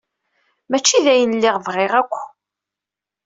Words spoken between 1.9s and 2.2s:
akk.